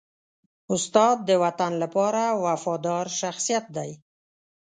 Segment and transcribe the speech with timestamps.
[0.73, 3.91] استاد د وطن لپاره وفادار شخصیت دی.